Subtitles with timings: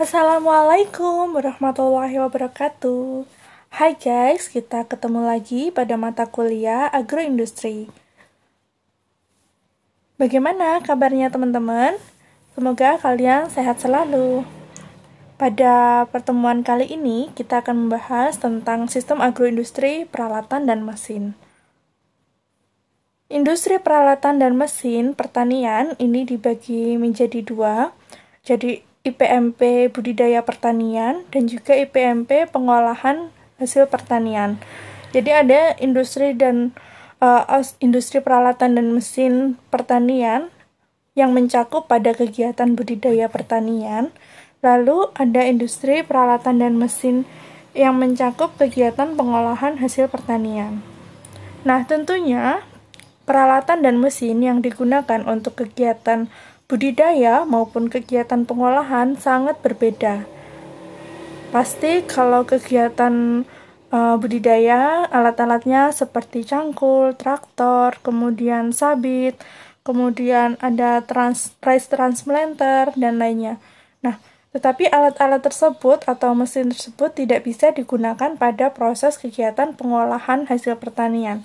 [0.00, 3.28] Assalamualaikum warahmatullahi wabarakatuh.
[3.68, 7.84] Hai guys, kita ketemu lagi pada mata kuliah agroindustri.
[10.16, 12.00] Bagaimana kabarnya teman-teman?
[12.56, 14.48] Semoga kalian sehat selalu.
[15.36, 21.36] Pada pertemuan kali ini, kita akan membahas tentang sistem agroindustri, peralatan, dan mesin.
[23.28, 27.92] Industri peralatan dan mesin pertanian ini dibagi menjadi dua,
[28.40, 34.60] jadi IPMP budidaya pertanian dan juga IPMP pengolahan hasil pertanian.
[35.10, 36.76] Jadi ada industri dan
[37.24, 37.44] uh,
[37.80, 40.52] industri peralatan dan mesin pertanian
[41.18, 44.12] yang mencakup pada kegiatan budidaya pertanian.
[44.60, 47.24] Lalu ada industri peralatan dan mesin
[47.72, 50.84] yang mencakup kegiatan pengolahan hasil pertanian.
[51.64, 52.60] Nah, tentunya
[53.24, 56.28] peralatan dan mesin yang digunakan untuk kegiatan
[56.70, 60.22] budidaya maupun kegiatan pengolahan sangat berbeda.
[61.50, 63.42] Pasti kalau kegiatan
[63.90, 69.34] uh, budidaya, alat-alatnya seperti cangkul, traktor, kemudian sabit,
[69.82, 73.58] kemudian ada trans rice transplanter dan lainnya.
[73.98, 74.22] Nah,
[74.54, 81.42] tetapi alat-alat tersebut atau mesin tersebut tidak bisa digunakan pada proses kegiatan pengolahan hasil pertanian.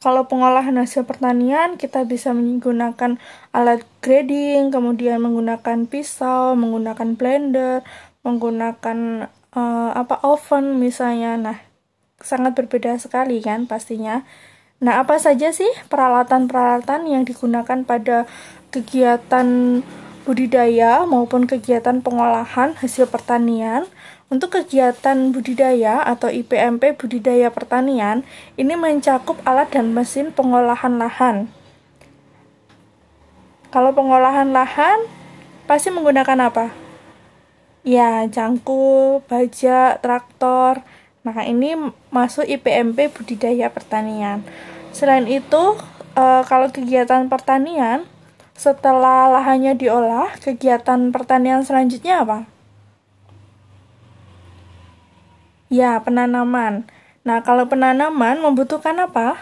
[0.00, 3.20] Kalau pengolahan hasil pertanian, kita bisa menggunakan
[3.52, 7.84] alat grading, kemudian menggunakan pisau, menggunakan blender,
[8.24, 11.36] menggunakan uh, apa oven misalnya.
[11.36, 11.60] Nah,
[12.16, 14.24] sangat berbeda sekali kan pastinya.
[14.80, 18.24] Nah, apa saja sih peralatan-peralatan yang digunakan pada
[18.72, 19.84] kegiatan
[20.24, 23.84] budidaya maupun kegiatan pengolahan hasil pertanian?
[24.30, 28.22] Untuk kegiatan budidaya atau IPMP budidaya pertanian,
[28.54, 31.50] ini mencakup alat dan mesin pengolahan lahan.
[33.74, 35.02] Kalau pengolahan lahan,
[35.66, 36.70] pasti menggunakan apa?
[37.82, 40.86] Ya, cangkul, baja, traktor.
[41.26, 41.74] Nah, ini
[42.14, 44.46] masuk IPMP budidaya pertanian.
[44.94, 45.74] Selain itu,
[46.14, 48.06] e, kalau kegiatan pertanian,
[48.54, 52.59] setelah lahannya diolah, kegiatan pertanian selanjutnya apa?
[55.70, 56.90] Ya, penanaman.
[57.22, 59.38] Nah, kalau penanaman membutuhkan apa?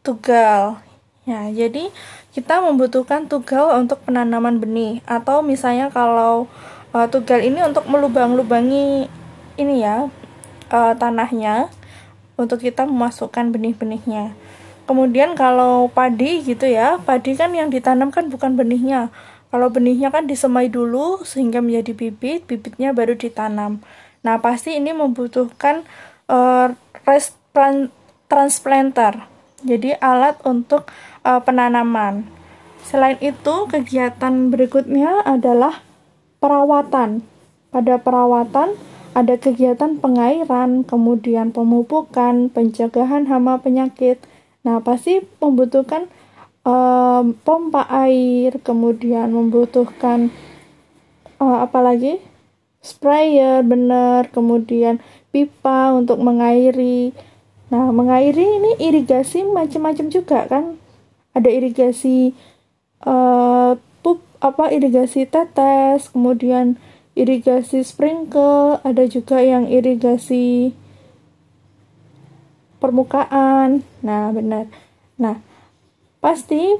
[0.00, 0.80] Tugal.
[1.28, 1.92] Ya, jadi
[2.32, 6.48] kita membutuhkan tugal untuk penanaman benih atau misalnya kalau
[6.96, 9.12] uh, tugal ini untuk melubang-lubangi
[9.60, 10.08] ini ya
[10.72, 11.68] uh, tanahnya
[12.40, 14.32] untuk kita memasukkan benih-benihnya.
[14.88, 19.12] Kemudian kalau padi gitu ya, padi kan yang ditanam kan bukan benihnya,
[19.50, 23.82] kalau benihnya kan disemai dulu sehingga menjadi bibit, bibitnya baru ditanam.
[24.22, 25.82] Nah, pasti ini membutuhkan
[26.30, 26.70] uh,
[28.30, 29.26] transplanter.
[29.66, 30.86] Jadi alat untuk
[31.26, 32.30] uh, penanaman.
[32.86, 35.82] Selain itu, kegiatan berikutnya adalah
[36.38, 37.26] perawatan.
[37.74, 38.78] Pada perawatan
[39.18, 44.22] ada kegiatan pengairan, kemudian pemupukan, pencegahan hama penyakit.
[44.62, 46.06] Nah, pasti membutuhkan
[46.64, 50.32] um, pompa air, kemudian membutuhkan
[51.40, 52.20] uh, apa lagi?
[52.80, 57.12] sprayer benar, kemudian pipa untuk mengairi.
[57.70, 60.80] Nah, mengairi ini irigasi macam-macam juga kan?
[61.36, 62.34] Ada irigasi
[63.06, 66.80] uh, pup apa irigasi tetes, kemudian
[67.14, 70.72] irigasi sprinkle, ada juga yang irigasi
[72.82, 73.84] permukaan.
[74.00, 74.66] Nah, benar.
[75.20, 75.38] Nah,
[76.20, 76.76] Pasti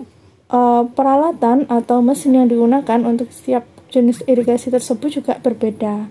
[0.53, 6.07] uh, peralatan atau mesin yang digunakan untuk setiap jenis irigasi tersebut juga berbeda.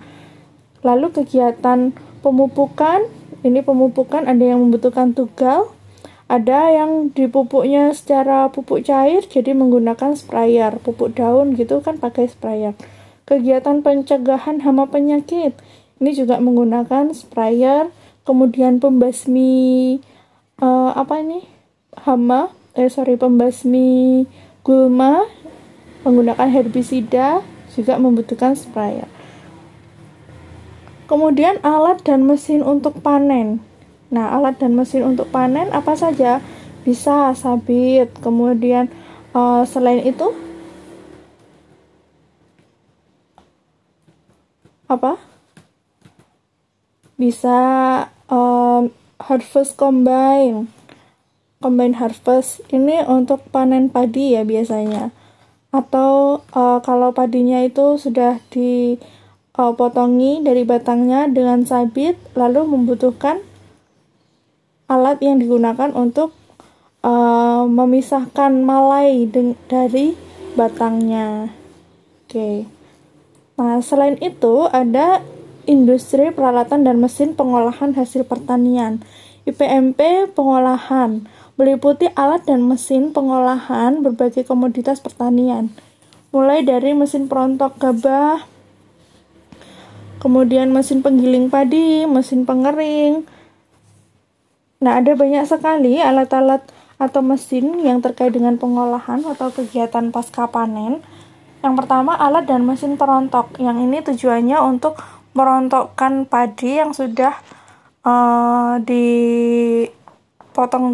[0.81, 3.07] Lalu kegiatan pemupukan,
[3.45, 5.72] ini pemupukan ada yang membutuhkan tugal,
[6.29, 12.78] ada yang dipupuknya secara pupuk cair jadi menggunakan sprayer, pupuk daun gitu kan pakai sprayer.
[13.25, 15.53] Kegiatan pencegahan hama penyakit,
[16.01, 17.94] ini juga menggunakan sprayer,
[18.25, 19.97] kemudian pembasmi
[20.61, 21.41] uh, apa ini?
[22.00, 24.23] hama eh sorry pembasmi
[24.63, 25.28] gulma
[26.08, 27.43] menggunakan herbisida
[27.76, 29.11] juga membutuhkan sprayer.
[31.11, 33.59] Kemudian alat dan mesin untuk panen.
[34.08, 36.40] Nah, alat dan mesin untuk panen apa saja?
[36.87, 38.16] Bisa sabit.
[38.23, 38.87] Kemudian
[39.35, 40.31] uh, selain itu
[44.87, 45.20] apa?
[47.20, 47.59] Bisa
[48.31, 48.87] um,
[49.20, 50.78] harvest combine
[51.59, 55.11] combine harvest ini untuk panen padi ya biasanya
[55.70, 63.46] atau uh, kalau padinya itu sudah dipotongi uh, dari batangnya dengan sabit lalu membutuhkan
[64.90, 66.34] alat yang digunakan untuk
[67.06, 69.29] uh, memisahkan malai
[69.70, 70.17] dari
[70.58, 71.53] batangnya.
[72.26, 72.66] Oke.
[73.62, 75.22] Nah, selain itu ada
[75.70, 79.05] industri peralatan dan mesin pengolahan hasil pertanian.
[79.46, 81.29] IPMP pengolahan
[81.59, 85.76] meliputi alat dan mesin pengolahan berbagai komoditas pertanian.
[86.32, 88.47] Mulai dari mesin perontok gabah,
[90.23, 93.28] kemudian mesin penggiling padi, mesin pengering.
[94.79, 96.64] Nah, ada banyak sekali alat-alat
[96.96, 101.03] atau mesin yang terkait dengan pengolahan atau kegiatan pasca panen.
[101.59, 103.59] Yang pertama, alat dan mesin perontok.
[103.59, 104.96] Yang ini tujuannya untuk
[105.35, 107.35] merontokkan padi yang sudah
[108.08, 109.91] uh, dipotong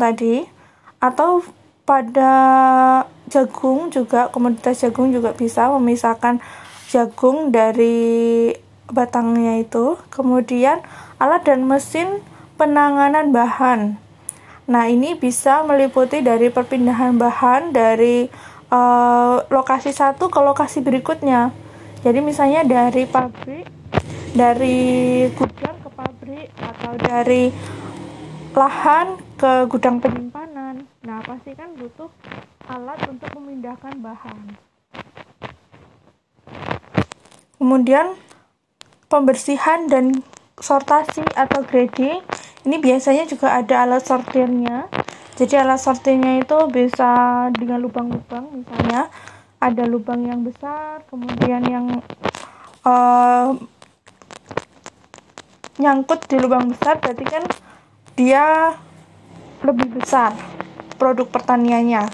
[0.02, 0.55] tadi
[1.00, 1.44] atau
[1.86, 2.34] pada
[3.30, 6.42] jagung juga komoditas jagung juga bisa memisahkan
[6.90, 8.54] jagung dari
[8.90, 10.82] batangnya itu kemudian
[11.18, 12.22] alat dan mesin
[12.58, 13.98] penanganan bahan
[14.66, 18.30] nah ini bisa meliputi dari perpindahan bahan dari
[18.74, 21.54] uh, lokasi satu ke lokasi berikutnya
[22.02, 23.66] jadi misalnya dari pabrik
[24.36, 27.56] dari gudang ke pabrik atau dari
[28.52, 30.45] lahan ke gudang penyimpanan.
[31.36, 32.08] Pasti kan butuh
[32.72, 34.56] alat untuk memindahkan bahan.
[37.60, 38.16] Kemudian
[39.12, 40.24] pembersihan dan
[40.56, 42.24] sortasi atau grading.
[42.64, 44.88] Ini biasanya juga ada alat sortirnya.
[45.36, 47.12] Jadi alat sortirnya itu bisa
[47.52, 49.12] dengan lubang-lubang misalnya
[49.60, 52.00] ada lubang yang besar, kemudian yang
[52.88, 53.60] uh,
[55.84, 57.44] nyangkut di lubang besar berarti kan
[58.16, 58.72] dia
[59.68, 60.32] lebih besar
[60.96, 62.08] produk pertaniannya.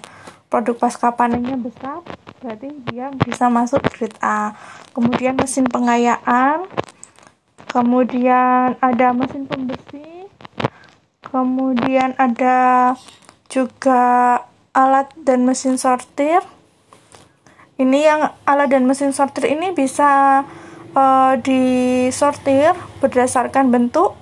[0.52, 2.04] Produk pasca panennya besar
[2.42, 4.58] berarti dia bisa masuk grade A.
[4.92, 6.68] Kemudian mesin pengayaan
[7.72, 10.28] kemudian ada mesin pembersih
[11.32, 12.92] kemudian ada
[13.48, 14.44] juga
[14.76, 16.44] alat dan mesin sortir.
[17.80, 20.44] Ini yang alat dan mesin sortir ini bisa
[20.94, 24.14] uh, disortir berdasarkan bentuk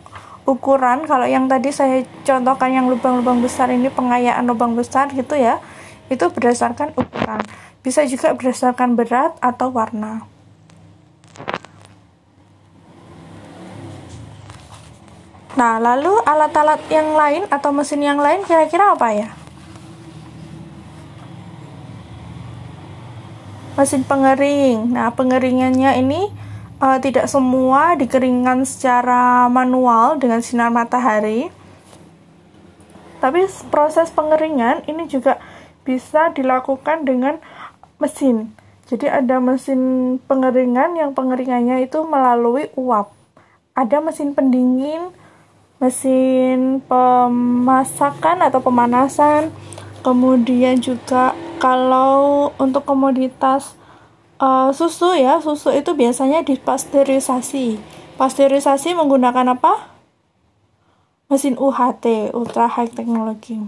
[0.50, 1.06] ukuran.
[1.06, 5.62] Kalau yang tadi saya contohkan yang lubang-lubang besar ini pengayaan lubang besar gitu ya
[6.10, 7.46] itu berdasarkan ukuran.
[7.86, 10.25] Bisa juga berdasarkan berat atau warna.
[15.54, 19.30] Nah lalu alat-alat yang lain atau mesin yang lain kira-kira apa ya?
[23.78, 24.92] Mesin pengering.
[24.92, 26.31] Nah pengeringannya ini
[26.80, 31.52] uh, tidak semua dikeringkan secara manual dengan sinar matahari.
[33.20, 35.44] Tapi proses pengeringan ini juga
[35.84, 37.36] bisa dilakukan dengan
[38.00, 38.56] mesin.
[38.88, 43.12] Jadi ada mesin pengeringan yang pengeringannya itu melalui uap.
[43.75, 45.12] Ada mesin pendingin,
[45.78, 49.52] mesin pemasakan atau pemanasan.
[50.00, 53.75] Kemudian juga kalau untuk komoditas
[54.39, 57.77] uh, susu ya susu itu biasanya dipasteurisasi.
[58.15, 59.95] Pasteurisasi menggunakan apa?
[61.30, 63.62] Mesin UHT ultra high technology.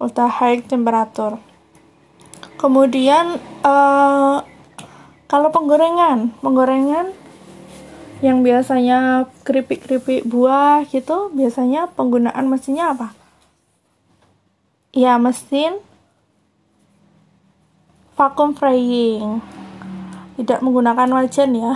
[0.00, 1.38] Ultra high temperature.
[2.60, 4.44] Kemudian uh,
[5.30, 7.14] kalau penggorengan penggorengan
[8.20, 13.16] yang biasanya keripik-keripik buah gitu biasanya penggunaan mesinnya apa?
[14.92, 15.80] Ya mesin
[18.18, 19.40] vacuum frying
[20.40, 21.74] tidak menggunakan wajan ya.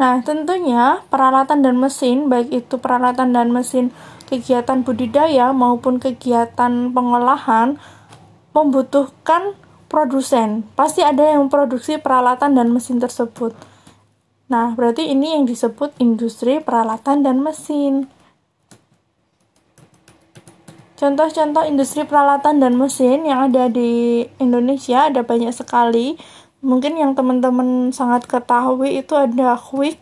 [0.00, 3.92] Nah, tentunya peralatan dan mesin, baik itu peralatan dan mesin
[4.28, 7.76] kegiatan budidaya maupun kegiatan pengolahan,
[8.56, 9.56] membutuhkan
[9.92, 10.64] produsen.
[10.72, 13.52] Pasti ada yang memproduksi peralatan dan mesin tersebut.
[14.48, 18.08] Nah, berarti ini yang disebut industri peralatan dan mesin.
[21.00, 26.20] Contoh-contoh industri peralatan dan mesin yang ada di Indonesia ada banyak sekali
[26.60, 30.00] mungkin yang teman-teman sangat ketahui itu ada Quick.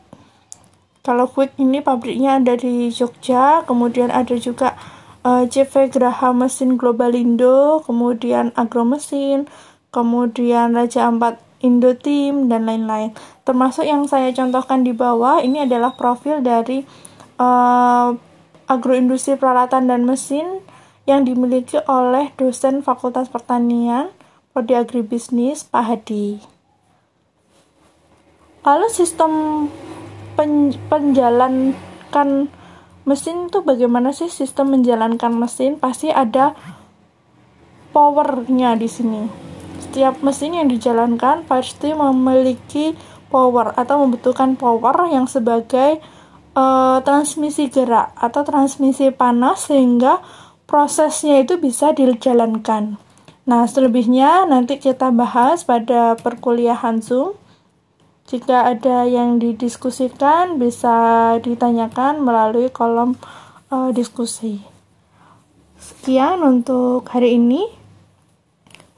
[1.07, 4.75] Kalau Quick ini pabriknya ada di Jogja kemudian ada juga
[5.23, 9.49] uh, eh, CV Graha Mesin Globalindo kemudian Agro Mesin
[9.89, 13.15] kemudian Raja Ampat Indo Team dan lain-lain.
[13.43, 16.85] Termasuk yang saya contohkan di bawah ini adalah profil dari
[17.41, 18.15] uh,
[18.69, 20.63] agroindustri peralatan dan mesin
[21.09, 24.13] yang dimiliki oleh dosen Fakultas Pertanian
[24.51, 26.41] Prodi Agribisnis Pak Hadi.
[28.65, 29.33] Lalu sistem
[30.37, 32.49] pen, penjalankan
[33.05, 35.77] mesin itu bagaimana sih sistem menjalankan mesin?
[35.77, 36.57] Pasti ada
[37.93, 39.29] powernya di sini.
[39.85, 42.97] Setiap mesin yang dijalankan pasti memiliki
[43.29, 46.01] power atau membutuhkan power yang sebagai
[46.57, 50.25] uh, transmisi gerak atau transmisi panas sehingga
[50.65, 53.08] prosesnya itu bisa dijalankan.
[53.49, 57.33] Nah, selebihnya nanti kita bahas pada perkuliahan Zoom.
[58.29, 63.17] Jika ada yang didiskusikan, bisa ditanyakan melalui kolom
[63.73, 64.61] uh, diskusi.
[65.81, 67.65] Sekian untuk hari ini.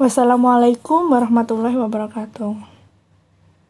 [0.03, 2.70] Wassalamualaikum warahmatullahi wabarakatuh.